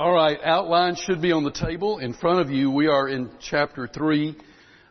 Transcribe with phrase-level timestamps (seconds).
[0.00, 2.70] All right, outline should be on the table in front of you.
[2.70, 4.34] We are in chapter 3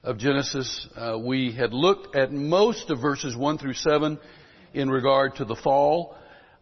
[0.03, 0.87] of Genesis.
[0.95, 4.19] Uh, we had looked at most of verses 1 through 7
[4.75, 6.15] in regard to the fall.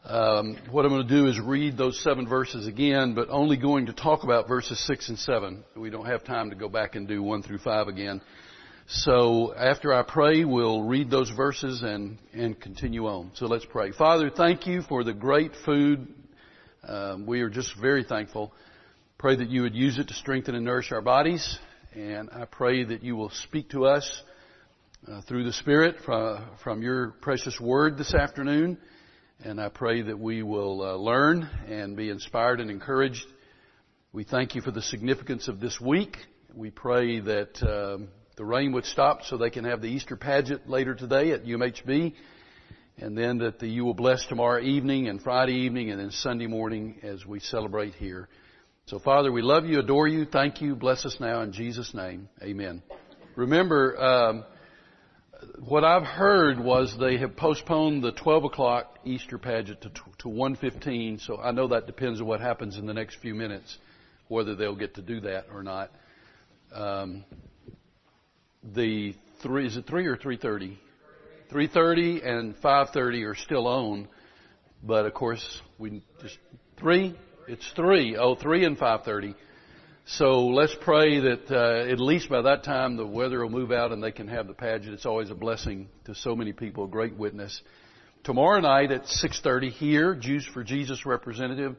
[0.05, 3.87] Um, what I'm going to do is read those seven verses again, but only going
[3.87, 5.65] to talk about verses 6 and 7.
[5.75, 8.21] We don't have time to go back and do 1 through 5 again.
[8.87, 13.31] So after I pray, we'll read those verses and, and continue on.
[13.33, 13.91] So let's pray.
[13.91, 16.07] Father, thank you for the great food
[16.87, 18.53] um, we are just very thankful.
[19.17, 21.59] Pray that you would use it to strengthen and nourish our bodies.
[21.93, 24.09] And I pray that you will speak to us
[25.05, 28.77] uh, through the Spirit from, from, your precious word this afternoon.
[29.43, 33.25] And I pray that we will uh, learn and be inspired and encouraged.
[34.13, 36.15] We thank you for the significance of this week.
[36.55, 40.69] We pray that um, the rain would stop so they can have the Easter pageant
[40.69, 42.13] later today at UMHB
[42.99, 46.47] and then that the, you will bless tomorrow evening and Friday evening and then Sunday
[46.47, 48.27] morning as we celebrate here.
[48.87, 52.29] So Father, we love you, adore you, thank you, bless us now in Jesus' name.
[52.41, 52.81] Amen.
[53.35, 54.45] Remember, um,
[55.59, 61.21] what I've heard was they have postponed the 12 o'clock Easter pageant to, to 1.15,
[61.21, 63.77] so I know that depends on what happens in the next few minutes,
[64.27, 65.91] whether they'll get to do that or not.
[66.73, 67.25] Um,
[68.63, 70.77] the three, is it 3 or 3.30?
[71.51, 74.07] 3.30 and 5.30 are still on,
[74.83, 76.37] but of course we just,
[76.79, 77.15] 3?
[77.47, 78.17] It's 3.
[78.17, 79.35] Oh, 3 and 5.30.
[80.05, 83.91] So let's pray that uh, at least by that time the weather will move out
[83.91, 84.93] and they can have the pageant.
[84.93, 87.61] It's always a blessing to so many people, a great witness.
[88.23, 91.75] Tomorrow night at 6.30 here, Jews for Jesus representative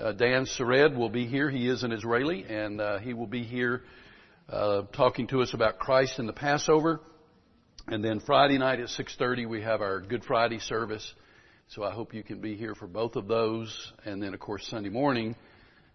[0.00, 1.50] uh, Dan Sered will be here.
[1.50, 3.82] He is an Israeli and uh, he will be here
[4.48, 7.00] uh, talking to us about Christ and the Passover.
[7.90, 11.14] And then Friday night at 6:30 we have our Good Friday service.
[11.68, 13.92] So I hope you can be here for both of those.
[14.04, 15.34] And then of course Sunday morning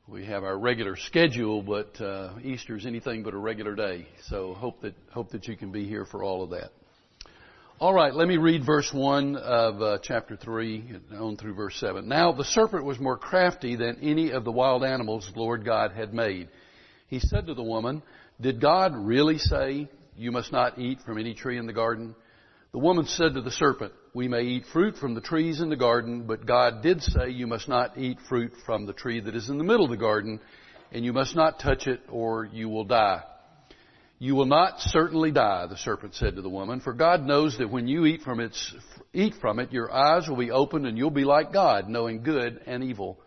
[0.07, 4.07] we have our regular schedule, but uh, is anything but a regular day.
[4.23, 6.71] So hope that hope that you can be here for all of that.
[7.79, 10.83] All right, let me read verse one of uh, chapter three
[11.15, 12.07] on through verse seven.
[12.07, 15.91] Now the serpent was more crafty than any of the wild animals the Lord God
[15.91, 16.49] had made.
[17.07, 18.01] He said to the woman,
[18.41, 22.15] "Did God really say?" You must not eat from any tree in the garden.
[22.71, 25.75] The woman said to the serpent, We may eat fruit from the trees in the
[25.75, 29.49] garden, but God did say you must not eat fruit from the tree that is
[29.49, 30.39] in the middle of the garden,
[30.91, 33.23] and you must not touch it or you will die.
[34.19, 37.69] You will not certainly die, the serpent said to the woman, for God knows that
[37.69, 38.73] when you eat from its,
[39.13, 42.61] eat from it, your eyes will be opened and you'll be like God, knowing good
[42.65, 43.19] and evil.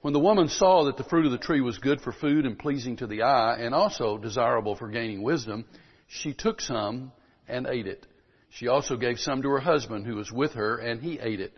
[0.00, 2.58] When the woman saw that the fruit of the tree was good for food and
[2.58, 5.66] pleasing to the eye, and also desirable for gaining wisdom,
[6.10, 7.12] she took some
[7.48, 8.04] and ate it.
[8.50, 11.52] She also gave some to her husband who was with her and he ate it.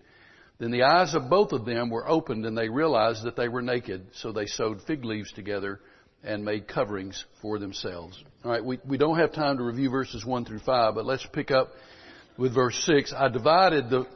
[0.58, 3.62] Then the eyes of both of them were opened and they realized that they were
[3.62, 4.08] naked.
[4.12, 5.80] So they sewed fig leaves together
[6.22, 8.22] and made coverings for themselves.
[8.44, 11.50] Alright, we, we don't have time to review verses 1 through 5, but let's pick
[11.50, 11.70] up
[12.36, 13.14] with verse 6.
[13.16, 14.06] I divided the,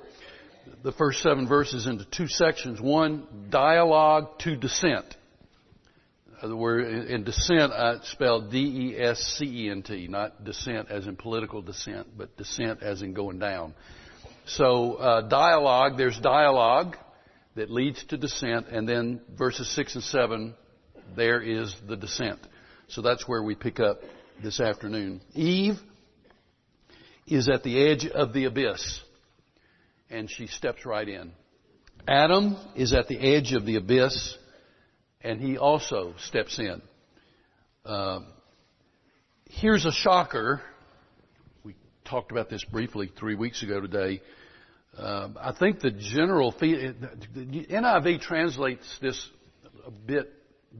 [0.82, 2.78] the first seven verses into two sections.
[2.78, 5.16] One, dialogue to descent.
[6.40, 12.36] Uh, the word in descent, I spelled D-E-S-C-E-N-T, not dissent as in political dissent, but
[12.36, 13.74] descent as in going down.
[14.46, 16.96] So uh, dialogue, there's dialogue
[17.54, 20.54] that leads to descent, and then verses six and seven,
[21.16, 22.40] there is the descent.
[22.88, 24.00] So that's where we pick up
[24.42, 25.22] this afternoon.
[25.34, 25.78] Eve
[27.26, 29.00] is at the edge of the abyss,
[30.10, 31.32] and she steps right in.
[32.06, 34.36] Adam is at the edge of the abyss,
[35.26, 36.80] and he also steps in.
[37.84, 38.20] Uh,
[39.50, 40.62] here's a shocker.
[41.64, 44.22] We talked about this briefly three weeks ago today.
[44.96, 46.94] Uh, I think the general the
[47.68, 49.28] NIV translates this
[49.84, 50.32] a bit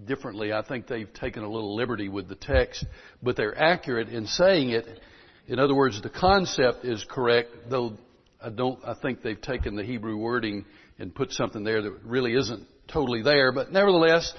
[0.07, 0.53] differently.
[0.53, 2.87] I think they've taken a little liberty with the text,
[3.23, 4.87] but they're accurate in saying it.
[5.49, 7.99] In other words, the concept is correct, though
[8.41, 8.79] I don't.
[8.85, 10.65] I think they've taken the Hebrew wording
[11.01, 14.33] and put something there that really isn't totally there, but nevertheless,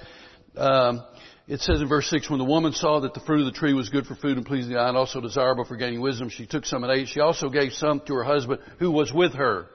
[0.56, 1.02] um,
[1.46, 3.72] it says in verse 6, when the woman saw that the fruit of the tree
[3.72, 6.46] was good for food and pleasing the eye and also desirable for gaining wisdom, she
[6.46, 7.08] took some and ate.
[7.08, 9.66] She also gave some to her husband who was with her.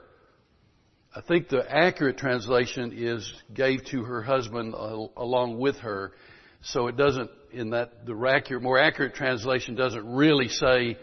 [1.15, 6.13] I think the accurate translation is gave to her husband along with her.
[6.61, 10.97] So it doesn't, in that, the more accurate translation doesn't really say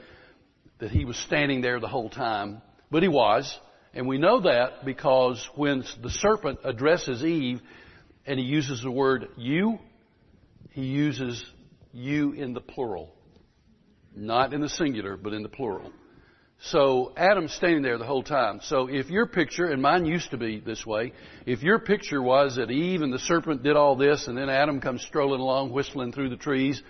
[0.78, 3.56] that he was standing there the whole time, but he was.
[3.92, 7.60] And we know that because when the serpent addresses Eve
[8.24, 9.78] and he uses the word you,
[10.70, 11.44] he uses
[11.92, 13.12] you in the plural.
[14.14, 15.92] Not in the singular, but in the plural.
[16.62, 18.60] So Adam's standing there the whole time.
[18.62, 21.12] So if your picture, and mine used to be this way,
[21.46, 24.80] if your picture was that Eve and the serpent did all this and then Adam
[24.80, 26.82] comes strolling along whistling through the trees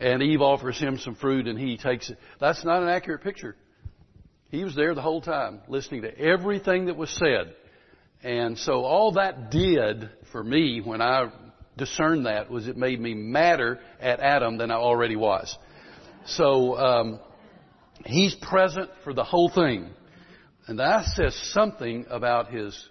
[0.00, 3.54] and Eve offers him some fruit and he takes it, that's not an accurate picture.
[4.52, 7.56] He was there the whole time listening to everything that was said.
[8.22, 11.32] And so all that did for me when I
[11.76, 15.58] discerned that was it made me madder at Adam than I already was.
[16.26, 17.20] So, um,
[18.04, 19.90] He's present for the whole thing.
[20.66, 22.88] And that says something about his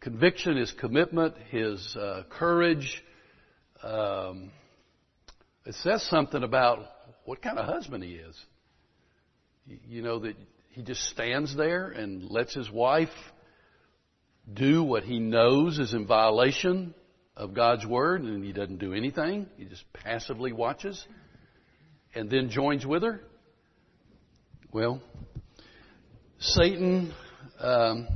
[0.00, 3.02] conviction, his commitment, his uh, courage.
[3.82, 4.50] Um,
[5.66, 6.80] it says something about
[7.24, 8.36] what kind of husband he is.
[9.66, 10.36] You know, that
[10.70, 13.10] he just stands there and lets his wife
[14.52, 16.94] do what he knows is in violation
[17.36, 19.46] of God's word and he doesn't do anything.
[19.56, 21.02] He just passively watches
[22.14, 23.20] and then joins with her.
[24.72, 25.02] Well,
[26.38, 27.12] Satan
[27.60, 28.08] um,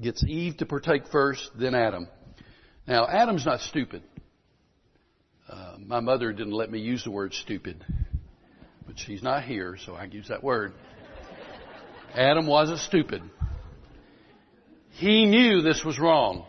[0.00, 2.08] gets Eve to partake first, then Adam.
[2.86, 4.02] Now, Adam's not stupid.
[5.48, 7.84] Uh, my mother didn't let me use the word stupid,
[8.98, 10.72] she's not here, so I use that word.
[12.14, 13.22] Adam wasn't stupid.
[14.90, 16.44] He knew this was wrong.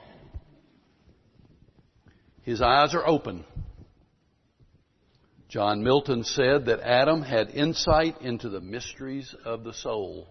[2.44, 3.46] His eyes are open.
[5.50, 10.28] John Milton said that Adam had insight into the mysteries of the soul.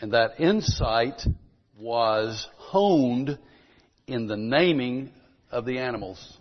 [0.00, 1.22] And that insight
[1.78, 3.38] was honed
[4.06, 5.12] in the naming
[5.50, 6.37] of the animals.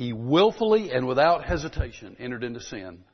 [0.00, 3.04] He willfully and without hesitation entered into sin.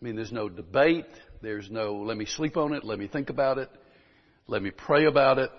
[0.00, 1.04] I mean, there's no debate.
[1.42, 2.82] There's no, let me sleep on it.
[2.82, 3.68] Let me think about it.
[4.46, 5.50] Let me pray about it.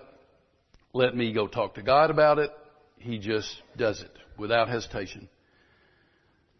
[0.92, 2.50] Let me go talk to God about it.
[2.98, 5.28] He just does it without hesitation.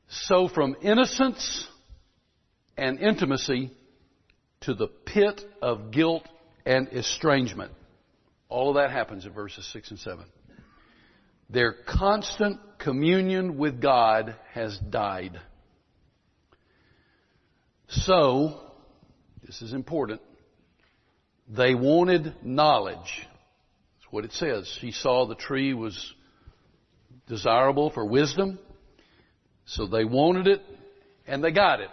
[0.06, 1.66] So from innocence
[2.76, 3.72] and intimacy
[4.60, 6.28] to the pit of guilt
[6.64, 7.72] and estrangement.
[8.48, 10.24] All of that happens in verses 6 and 7.
[11.50, 15.40] Their constant communion with God has died.
[17.88, 18.60] So,
[19.44, 20.20] this is important,
[21.48, 22.96] they wanted knowledge.
[22.96, 24.76] That's what it says.
[24.80, 26.14] He saw the tree was
[27.28, 28.58] desirable for wisdom.
[29.66, 30.62] So they wanted it
[31.26, 31.90] and they got it.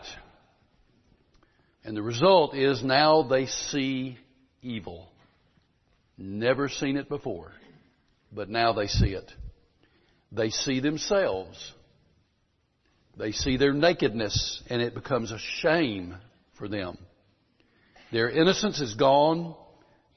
[1.83, 4.17] And the result is now they see
[4.61, 5.09] evil.
[6.17, 7.51] Never seen it before,
[8.31, 9.29] but now they see it.
[10.33, 11.73] They see themselves.
[13.17, 16.15] They see their nakedness and it becomes a shame
[16.57, 16.97] for them.
[18.11, 19.55] Their innocence is gone.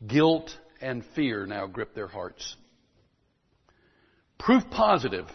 [0.07, 2.57] Guilt and fear now grip their hearts.
[4.39, 5.27] Proof positive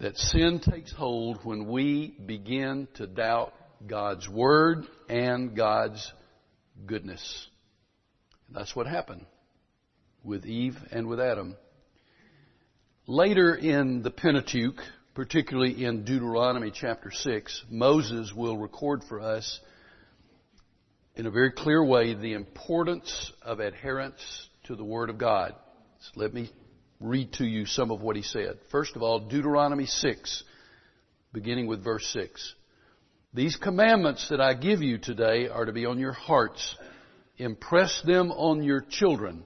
[0.00, 3.54] that sin takes hold when we begin to doubt
[3.86, 6.12] God's Word and God's
[6.86, 7.46] goodness.
[8.50, 9.26] That's what happened
[10.24, 11.56] with Eve and with Adam.
[13.08, 14.80] Later in the Pentateuch,
[15.14, 19.58] particularly in Deuteronomy chapter 6, Moses will record for us
[21.16, 25.52] in a very clear way the importance of adherence to the Word of God.
[25.98, 26.52] So let me
[27.00, 28.60] read to you some of what he said.
[28.70, 30.44] First of all, Deuteronomy 6,
[31.32, 32.54] beginning with verse 6.
[33.34, 36.76] These commandments that I give you today are to be on your hearts.
[37.36, 39.44] Impress them on your children.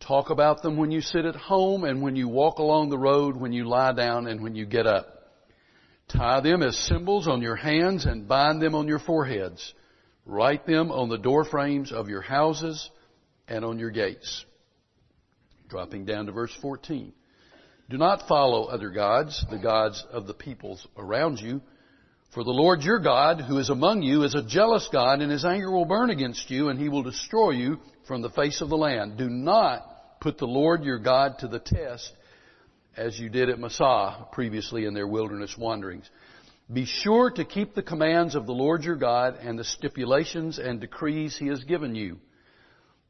[0.00, 3.36] Talk about them when you sit at home and when you walk along the road,
[3.36, 5.06] when you lie down and when you get up.
[6.08, 9.74] Tie them as symbols on your hands and bind them on your foreheads.
[10.24, 12.90] Write them on the door frames of your houses
[13.46, 14.44] and on your gates.
[15.68, 17.12] Dropping down to verse 14.
[17.90, 21.60] Do not follow other gods, the gods of the peoples around you.
[22.30, 25.46] For the Lord your God, who is among you, is a jealous God, and his
[25.46, 28.76] anger will burn against you, and he will destroy you from the face of the
[28.76, 29.16] land.
[29.16, 32.12] Do not put the Lord your God to the test,
[32.96, 36.08] as you did at Massah previously in their wilderness wanderings.
[36.70, 40.80] Be sure to keep the commands of the Lord your God and the stipulations and
[40.80, 42.18] decrees he has given you.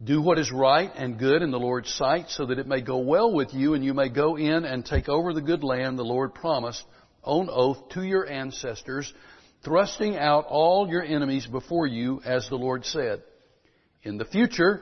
[0.04, 2.98] Do what is right and good in the Lord's sight so that it may go
[2.98, 6.04] well with you and you may go in and take over the good land the
[6.04, 6.84] Lord promised
[7.22, 9.12] on oath to your ancestors,
[9.64, 13.22] thrusting out all your enemies before you as the Lord said.
[14.02, 14.80] In the future,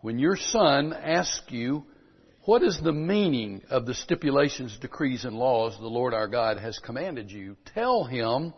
[0.00, 1.84] when your son asks you,
[2.44, 6.78] what is the meaning of the stipulations, decrees, and laws the Lord our God has
[6.78, 7.56] commanded you?
[7.74, 8.54] Tell him,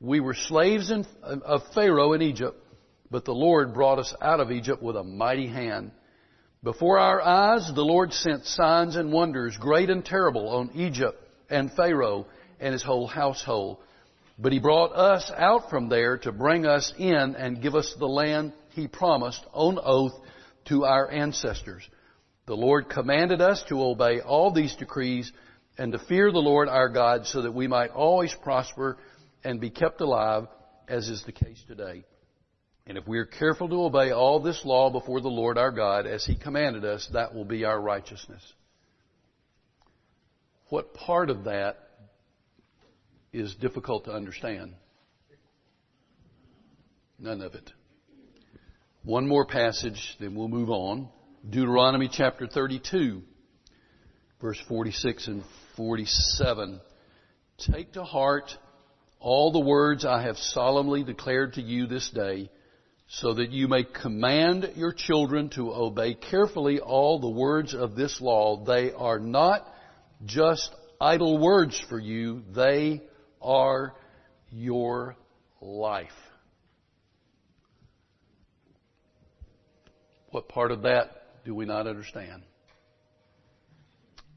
[0.00, 2.60] we were slaves in, of Pharaoh in Egypt
[3.14, 5.92] but the Lord brought us out of Egypt with a mighty hand.
[6.64, 11.16] Before our eyes, the Lord sent signs and wonders, great and terrible, on Egypt
[11.50, 12.26] and Pharaoh
[12.60, 13.78] and his whole household.
[14.38, 18.06] But he brought us out from there to bring us in and give us the
[18.06, 20.14] land he promised on oath
[20.66, 21.88] to our ancestors.
[22.46, 25.32] The Lord commanded us to obey all these decrees
[25.78, 28.98] and to fear the Lord our God so that we might always prosper
[29.44, 30.46] and be kept alive
[30.88, 32.04] as is the case today.
[32.86, 36.06] And if we are careful to obey all this law before the Lord our God
[36.06, 38.42] as he commanded us, that will be our righteousness.
[40.74, 41.76] What part of that
[43.32, 44.74] is difficult to understand?
[47.16, 47.70] None of it.
[49.04, 51.10] One more passage, then we'll move on.
[51.48, 53.22] Deuteronomy chapter 32,
[54.40, 55.44] verse 46 and
[55.76, 56.80] 47.
[57.70, 58.50] Take to heart
[59.20, 62.50] all the words I have solemnly declared to you this day,
[63.06, 68.20] so that you may command your children to obey carefully all the words of this
[68.20, 68.64] law.
[68.64, 69.68] They are not
[70.24, 73.02] just idle words for you, they
[73.40, 73.94] are
[74.50, 75.16] your
[75.60, 76.08] life.
[80.30, 82.42] What part of that do we not understand?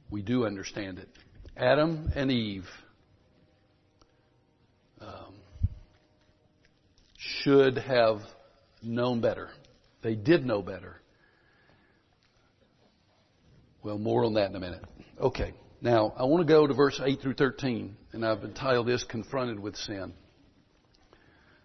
[0.09, 1.09] We do understand it.
[1.55, 2.67] Adam and Eve
[5.01, 5.33] um,
[7.17, 8.19] should have
[8.83, 9.49] known better.
[10.01, 11.01] They did know better.
[13.83, 14.83] Well, more on that in a minute.
[15.19, 15.53] Okay.
[15.79, 19.59] Now, I want to go to verse 8 through 13, and I've entitled this Confronted
[19.59, 20.13] with Sin.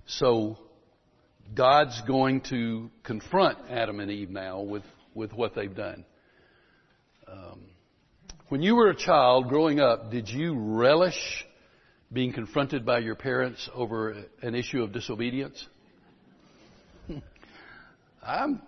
[0.05, 0.59] So,
[1.55, 4.83] God's going to confront Adam and Eve now with
[5.15, 6.05] with what they've done.
[7.31, 7.61] Um,
[8.49, 11.47] when you were a child growing up, did you relish
[12.13, 15.67] being confronted by your parents over an issue of disobedience?
[18.23, 18.61] I'm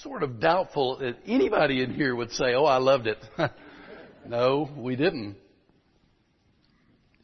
[0.00, 3.18] sort of doubtful that anybody in here would say, Oh, I loved it.
[4.28, 5.36] no, we didn't.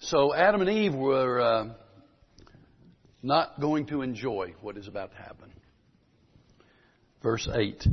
[0.00, 1.64] So Adam and Eve were uh,
[3.22, 5.52] not going to enjoy what is about to happen.
[7.22, 7.86] Verse 8.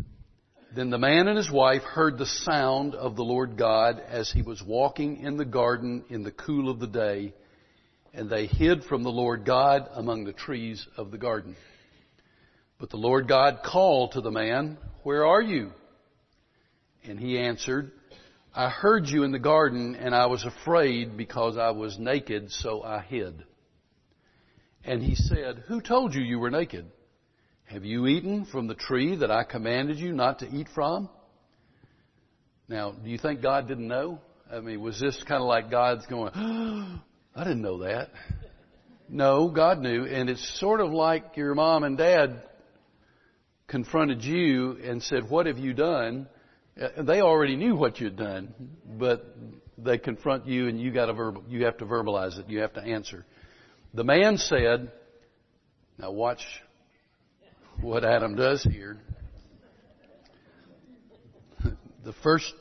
[0.75, 4.41] Then the man and his wife heard the sound of the Lord God as he
[4.41, 7.33] was walking in the garden in the cool of the day,
[8.13, 11.55] and they hid from the Lord God among the trees of the garden.
[12.79, 15.71] But the Lord God called to the man, Where are you?
[17.03, 17.91] And he answered,
[18.53, 22.83] I heard you in the garden, and I was afraid because I was naked, so
[22.83, 23.43] I hid.
[24.83, 26.85] And he said, Who told you you were naked?
[27.65, 31.09] Have you eaten from the tree that I commanded you not to eat from?
[32.67, 34.19] Now, do you think God didn't know?
[34.51, 36.99] I mean, was this kind of like God's going, oh,
[37.35, 38.09] I didn't know that.
[39.07, 40.05] No, God knew.
[40.05, 42.41] And it's sort of like your mom and dad
[43.67, 46.27] confronted you and said, what have you done?
[46.79, 48.53] Uh, they already knew what you'd done,
[48.97, 49.35] but
[49.77, 52.49] they confront you and you got to verbal, you have to verbalize it.
[52.49, 53.25] You have to answer.
[53.93, 54.91] The man said,
[55.97, 56.41] now watch
[57.81, 58.99] what Adam does here.
[62.01, 62.53] The first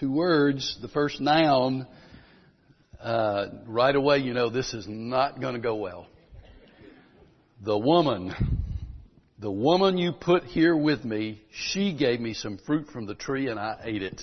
[0.00, 1.86] two words, the first noun,
[2.98, 6.06] uh, right away you know this is not going to go well.
[7.62, 8.34] The woman,
[9.38, 13.48] the woman you put here with me, she gave me some fruit from the tree
[13.48, 14.22] and I ate it.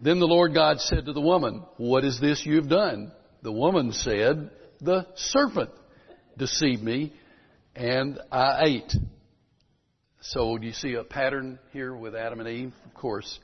[0.00, 3.12] Then the Lord God said to the woman, What is this you have done?
[3.42, 5.70] The woman said, The serpent
[6.36, 7.12] deceived me
[7.76, 8.92] and I ate.
[10.20, 12.72] So do you see a pattern here with Adam and Eve?
[12.84, 13.38] Of course.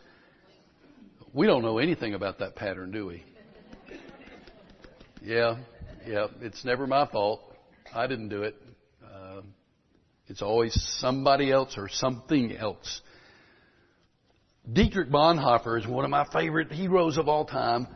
[1.33, 3.25] We don't know anything about that pattern, do we?
[5.23, 5.59] Yeah,
[6.07, 6.27] yeah.
[6.41, 7.41] It's never my fault.
[7.95, 8.57] I didn't do it.
[10.29, 13.03] It's always somebody else or something else.
[14.73, 17.87] Dietrich Bonhoeffer is one of my favorite heroes of all time.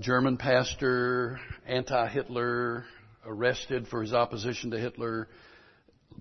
[0.00, 2.84] German pastor, anti-Hitler,
[3.26, 5.28] arrested for his opposition to Hitler,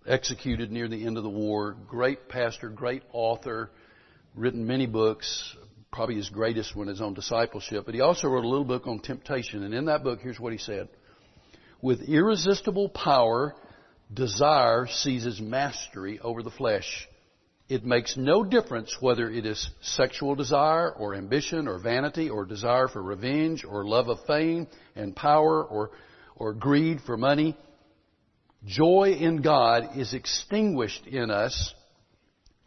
[0.06, 1.78] executed near the end of the war.
[1.88, 3.72] Great pastor, great author,
[4.36, 5.56] written many books.
[5.92, 7.86] Probably his greatest one is on discipleship.
[7.86, 9.64] But he also wrote a little book on temptation.
[9.64, 10.90] And in that book, here's what he said.
[11.82, 13.56] With irresistible power,
[14.14, 17.08] desire seizes mastery over the flesh.
[17.68, 22.88] It makes no difference whether it is sexual desire or ambition or vanity or desire
[22.88, 25.92] for revenge or love of fame and power or,
[26.36, 27.56] or greed for money.
[28.66, 31.74] Joy in God is extinguished in us,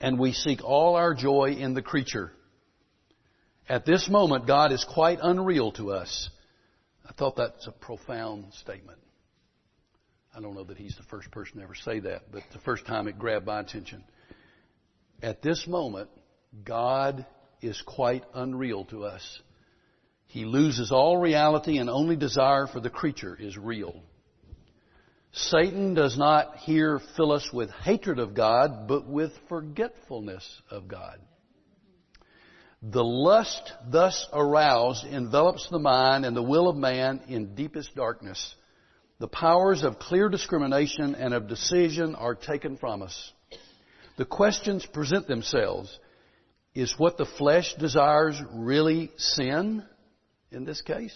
[0.01, 2.31] and we seek all our joy in the creature.
[3.69, 6.31] At this moment, God is quite unreal to us.
[7.09, 8.99] I thought that's a profound statement.
[10.35, 12.87] I don't know that he's the first person to ever say that, but the first
[12.87, 14.03] time it grabbed my attention.
[15.23, 16.09] At this moment,
[16.65, 17.27] God
[17.61, 19.41] is quite unreal to us.
[20.33, 24.03] he loses all reality and only desire for the creature is real.
[25.33, 31.19] Satan does not here fill us with hatred of God, but with forgetfulness of God.
[32.83, 38.55] The lust thus aroused envelops the mind and the will of man in deepest darkness.
[39.23, 43.33] The powers of clear discrimination and of decision are taken from us.
[44.17, 45.97] The questions present themselves.
[46.75, 49.85] Is what the flesh desires really sin
[50.51, 51.15] in this case?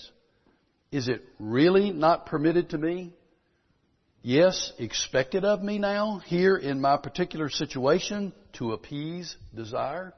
[0.93, 3.13] Is it really not permitted to me?
[4.23, 10.15] Yes, expected of me now, here in my particular situation, to appease desire?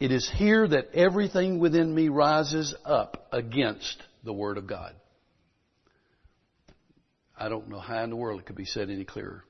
[0.00, 4.94] It is here that everything within me rises up against the Word of God.
[7.38, 9.44] I don't know how in the world it could be said any clearer.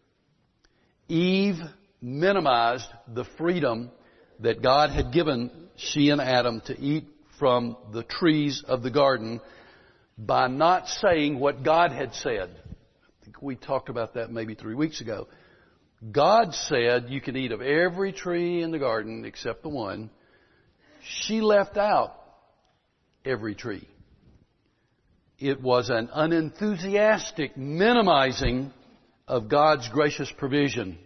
[1.08, 1.56] Eve
[2.02, 3.90] minimized the freedom
[4.40, 7.06] that God had given she and Adam to eat
[7.38, 9.40] from the trees of the garden
[10.18, 12.50] by not saying what God had said.
[12.50, 15.28] I think we talked about that maybe three weeks ago.
[16.12, 20.10] God said you can eat of every tree in the garden except the one.
[21.02, 22.14] She left out
[23.24, 23.88] every tree.
[25.38, 28.72] It was an unenthusiastic minimizing
[29.28, 30.98] of God's gracious provision.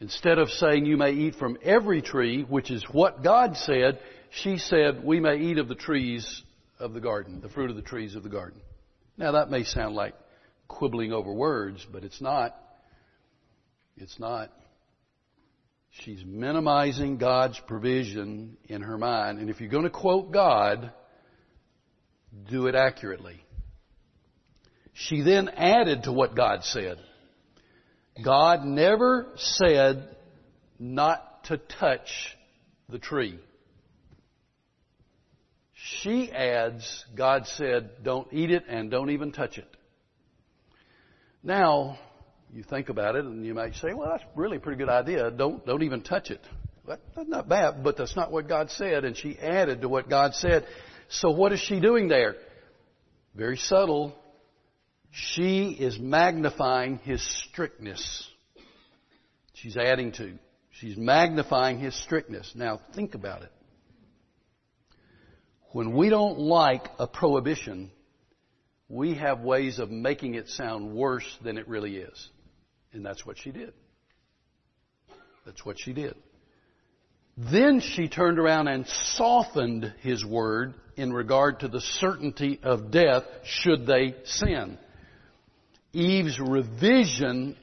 [0.00, 4.00] Instead of saying you may eat from every tree, which is what God said,
[4.30, 6.42] she said we may eat of the trees
[6.80, 8.60] of the garden, the fruit of the trees of the garden.
[9.18, 10.14] Now that may sound like
[10.66, 12.56] quibbling over words, but it's not.
[13.96, 14.50] It's not.
[15.90, 19.38] She's minimizing God's provision in her mind.
[19.38, 20.90] And if you're going to quote God,
[22.50, 23.42] do it accurately.
[24.94, 26.98] She then added to what God said.
[28.22, 30.16] God never said
[30.78, 32.36] not to touch
[32.88, 33.38] the tree.
[36.00, 39.66] She adds, God said, don't eat it and don't even touch it.
[41.42, 41.98] Now,
[42.52, 45.30] you think about it and you might say, well, that's really a pretty good idea.
[45.30, 46.40] Don't, don't even touch it.
[46.86, 49.04] That's not bad, but that's not what God said.
[49.04, 50.66] And she added to what God said.
[51.12, 52.36] So what is she doing there?
[53.34, 54.14] Very subtle.
[55.10, 58.26] She is magnifying his strictness.
[59.52, 60.38] She's adding to.
[60.70, 62.52] She's magnifying his strictness.
[62.54, 63.52] Now think about it.
[65.72, 67.90] When we don't like a prohibition,
[68.88, 72.28] we have ways of making it sound worse than it really is.
[72.94, 73.74] And that's what she did.
[75.44, 76.14] That's what she did.
[77.36, 83.24] Then she turned around and softened his word in regard to the certainty of death
[83.44, 84.78] should they sin.
[85.92, 87.56] Eve's revision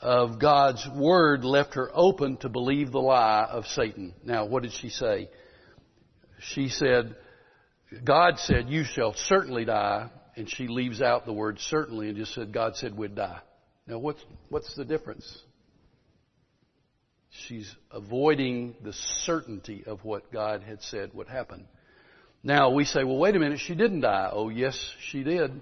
[0.00, 4.14] of God's word left her open to believe the lie of Satan.
[4.24, 5.28] Now, what did she say?
[6.40, 7.16] She said,
[8.04, 12.34] God said, you shall certainly die, and she leaves out the word certainly and just
[12.34, 13.40] said, God said we'd die.
[13.86, 15.42] Now what's, what's the difference?
[17.46, 21.66] She's avoiding the certainty of what God had said would happen.
[22.42, 24.30] Now we say, well, wait a minute, she didn't die.
[24.32, 24.78] Oh, yes,
[25.10, 25.60] she did.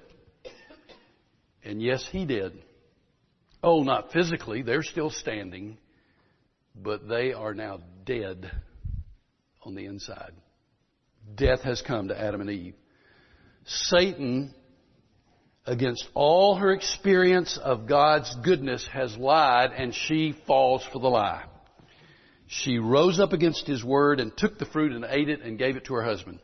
[1.64, 2.52] And yes, he did.
[3.62, 5.78] Oh, not physically, they're still standing,
[6.74, 8.50] but they are now dead
[9.62, 10.32] on the inside.
[11.34, 12.74] Death has come to Adam and Eve.
[13.64, 14.54] Satan
[15.64, 21.44] against all her experience of God's goodness has lied and she falls for the lie.
[22.46, 25.76] She rose up against his word and took the fruit and ate it and gave
[25.76, 26.40] it to her husband.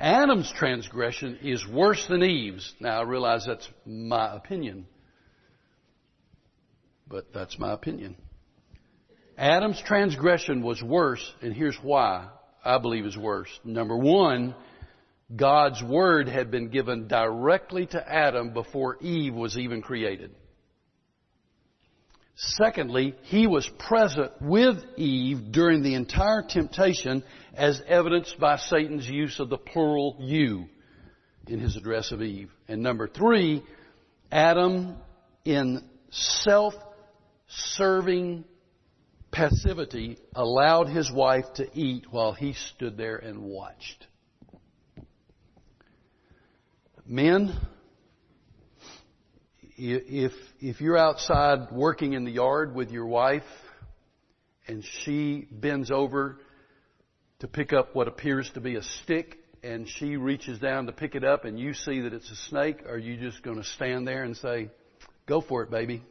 [0.00, 2.74] Adam's transgression is worse than Eve's.
[2.80, 4.86] Now I realize that's my opinion.
[7.08, 8.16] But that's my opinion.
[9.36, 12.28] Adam's transgression was worse, and here's why
[12.64, 13.48] I believe is worse.
[13.64, 14.54] Number one,
[15.34, 20.34] God's Word had been given directly to Adam before Eve was even created.
[22.40, 29.40] Secondly, he was present with Eve during the entire temptation as evidenced by Satan's use
[29.40, 30.68] of the plural you
[31.48, 32.52] in his address of Eve.
[32.68, 33.64] And number three,
[34.30, 34.98] Adam
[35.44, 36.84] in self-serving
[39.32, 44.06] passivity allowed his wife to eat while he stood there and watched.
[47.04, 47.52] Men,
[49.78, 53.44] if, if you're outside working in the yard with your wife
[54.66, 56.38] and she bends over
[57.38, 61.14] to pick up what appears to be a stick and she reaches down to pick
[61.14, 64.06] it up and you see that it's a snake, are you just going to stand
[64.06, 64.68] there and say,
[65.26, 66.02] go for it, baby?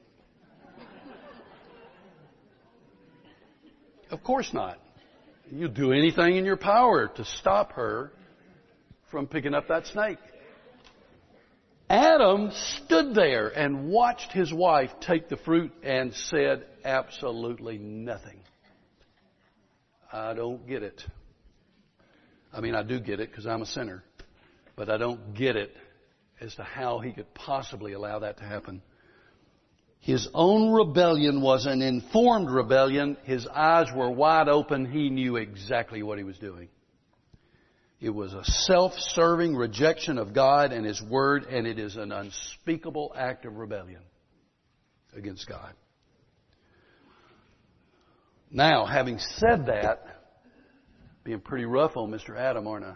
[4.11, 4.79] of course not.
[5.51, 8.11] You'll do anything in your power to stop her
[9.11, 10.19] from picking up that snake.
[11.89, 18.39] Adam stood there and watched his wife take the fruit and said absolutely nothing.
[20.11, 21.01] I don't get it.
[22.53, 24.03] I mean, I do get it because I'm a sinner,
[24.75, 25.75] but I don't get it
[26.41, 28.81] as to how he could possibly allow that to happen.
[29.99, 33.17] His own rebellion was an informed rebellion.
[33.23, 34.85] His eyes were wide open.
[34.85, 36.69] He knew exactly what he was doing.
[37.99, 43.11] It was a self-serving rejection of God and His Word, and it is an unspeakable
[43.15, 44.01] act of rebellion
[45.15, 45.73] against God.
[48.51, 50.03] Now, having said that,
[51.23, 52.37] being pretty rough on Mr.
[52.37, 52.95] Adam, aren't I?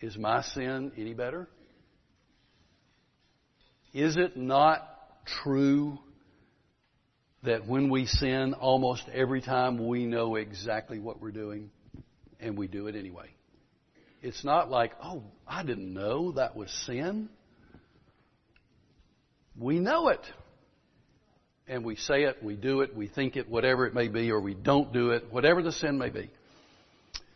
[0.00, 1.48] Is my sin any better?
[3.94, 4.86] Is it not
[5.42, 5.98] true
[7.42, 11.70] that when we sin, almost every time we know exactly what we're doing
[12.40, 13.28] and we do it anyway?
[14.22, 17.28] It's not like, oh, I didn't know that was sin.
[19.56, 20.20] We know it.
[21.68, 24.40] And we say it, we do it, we think it, whatever it may be, or
[24.40, 26.30] we don't do it, whatever the sin may be.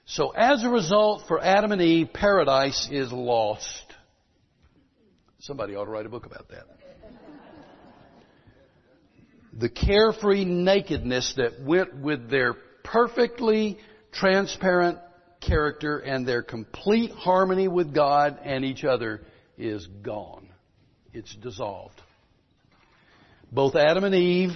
[0.06, 3.84] So as a result, for Adam and Eve, paradise is lost.
[5.40, 6.64] Somebody ought to write a book about that.
[9.52, 13.78] The carefree nakedness that went with their perfectly
[14.12, 14.98] transparent
[15.40, 19.22] character and their complete harmony with God and each other
[19.58, 20.48] is gone.
[21.12, 22.00] It's dissolved.
[23.50, 24.52] Both Adam and Eve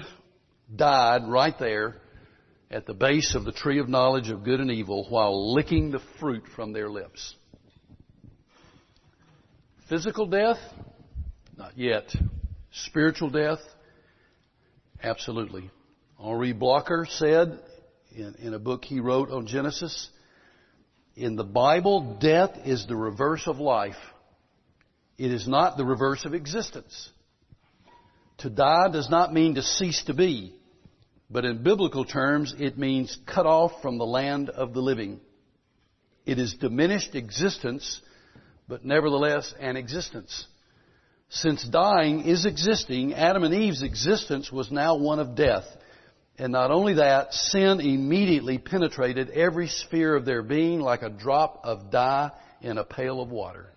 [0.75, 1.97] died right there
[2.71, 6.01] at the base of the tree of knowledge of good and evil while licking the
[6.19, 7.35] fruit from their lips.
[9.89, 10.59] Physical death?
[11.57, 12.05] Not yet.
[12.73, 13.61] Spiritual death?
[15.07, 15.71] Absolutely.
[16.19, 17.61] Henri Blocher said
[18.12, 20.09] in, in a book he wrote on Genesis,
[21.14, 23.95] in the Bible, death is the reverse of life.
[25.16, 27.11] It is not the reverse of existence.
[28.38, 30.57] To die does not mean to cease to be,
[31.31, 35.21] but in biblical terms, it means cut off from the land of the living.
[36.27, 38.01] It is diminished existence,
[38.66, 40.47] but nevertheless an existence.
[41.29, 45.65] Since dying is existing, Adam and Eve's existence was now one of death.
[46.39, 51.62] And not only that, sin immediately penetrated every sphere of their being like a drop
[51.65, 53.73] of dye in a pail of water.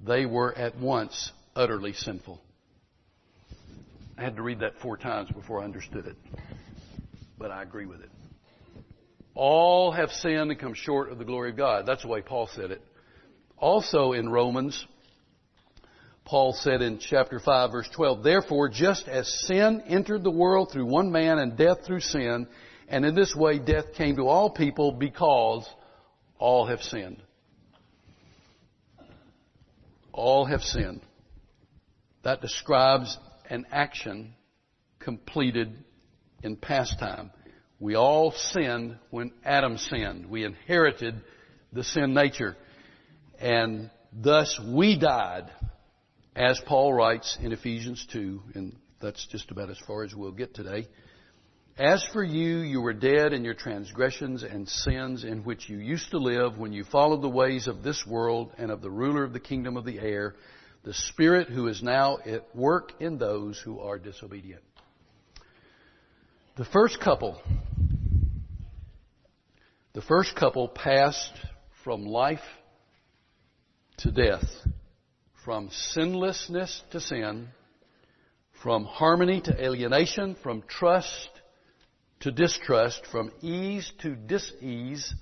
[0.00, 2.40] They were at once utterly sinful.
[4.18, 6.16] I had to read that four times before I understood it.
[7.38, 8.10] But I agree with it.
[9.34, 11.86] All have sinned and come short of the glory of God.
[11.86, 12.82] That's the way Paul said it.
[13.58, 14.86] Also in Romans,
[16.26, 20.86] Paul said in chapter 5 verse 12, Therefore, just as sin entered the world through
[20.86, 22.48] one man and death through sin,
[22.88, 25.68] and in this way death came to all people because
[26.38, 27.22] all have sinned.
[30.12, 31.00] All have sinned.
[32.24, 33.16] That describes
[33.48, 34.34] an action
[34.98, 35.72] completed
[36.42, 37.30] in past time.
[37.78, 40.26] We all sinned when Adam sinned.
[40.26, 41.22] We inherited
[41.72, 42.56] the sin nature.
[43.38, 45.50] And thus we died,
[46.36, 50.54] as Paul writes in Ephesians 2, and that's just about as far as we'll get
[50.54, 50.86] today.
[51.78, 56.10] As for you, you were dead in your transgressions and sins in which you used
[56.10, 59.32] to live when you followed the ways of this world and of the ruler of
[59.32, 60.36] the kingdom of the air,
[60.84, 64.62] the Spirit who is now at work in those who are disobedient.
[66.56, 67.40] The first couple,
[69.94, 71.32] the first couple passed
[71.82, 72.40] from life
[73.98, 74.44] to death,
[75.46, 77.46] from sinlessness to sin,
[78.62, 81.30] from harmony to alienation, from trust
[82.18, 85.14] to distrust, from ease to dis-ease,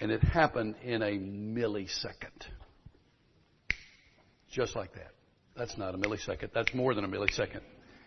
[0.00, 2.42] and it happened in a millisecond.
[4.50, 5.12] Just like that.
[5.56, 6.50] That's not a millisecond.
[6.52, 7.60] That's more than a millisecond.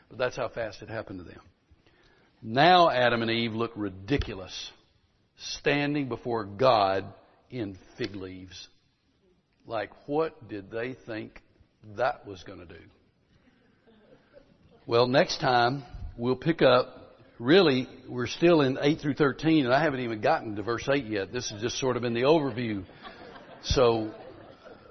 [0.10, 1.40] But that's how fast it happened to them.
[2.42, 4.70] Now Adam and Eve look ridiculous
[5.38, 7.06] standing before God
[7.50, 8.68] in fig leaves.
[9.68, 11.42] Like, what did they think
[11.98, 12.82] that was going to do?
[14.86, 15.84] Well, next time
[16.18, 20.56] we'll pick up, really, we're still in 8 through 13, and I haven't even gotten
[20.56, 21.34] to verse 8 yet.
[21.34, 22.86] This is just sort of in the overview.
[23.64, 24.14] So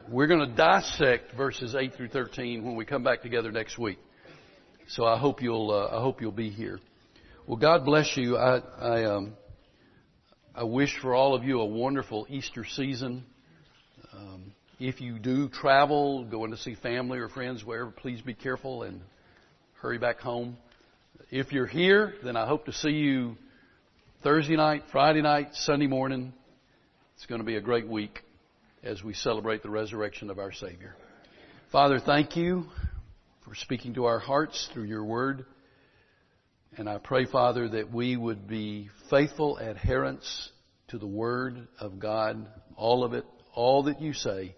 [0.08, 3.98] we're going to dissect verses 8 through 13 when we come back together next week.
[4.88, 6.80] So I hope you'll, uh, I hope you'll be here.
[7.46, 8.36] Well, God bless you.
[8.36, 9.34] I, I, um,
[10.54, 13.24] I wish for all of you a wonderful Easter season.
[14.12, 18.82] Um, if you do travel, going to see family or friends, wherever, please be careful
[18.82, 19.00] and
[19.80, 20.56] hurry back home.
[21.30, 23.36] If you're here, then I hope to see you
[24.22, 26.32] Thursday night, Friday night, Sunday morning.
[27.16, 28.20] It's going to be a great week
[28.82, 30.96] as we celebrate the resurrection of our Savior.
[31.70, 32.66] Father, thank you
[33.44, 35.46] for speaking to our hearts through your word.
[36.76, 40.50] And I pray, Father, that we would be faithful adherents
[40.88, 44.56] to the word of God, all of it, all that you say,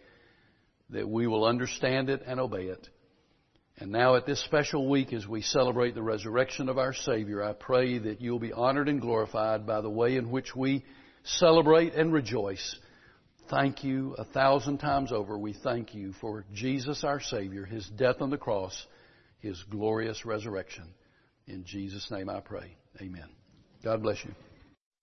[0.91, 2.89] that we will understand it and obey it.
[3.79, 7.53] And now at this special week as we celebrate the resurrection of our Savior, I
[7.53, 10.85] pray that you'll be honored and glorified by the way in which we
[11.25, 12.77] celebrate and rejoice
[13.51, 15.39] thank you a thousand times over.
[15.39, 18.87] We thank you for Jesus our Savior, His death on the cross,
[19.39, 20.95] His glorious resurrection.
[21.47, 22.77] In Jesus' name I pray.
[23.01, 23.29] Amen.
[23.85, 24.46] God bless you.